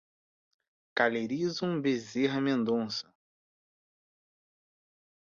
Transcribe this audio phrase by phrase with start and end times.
[0.95, 3.05] Calerison Bezerra Mendonca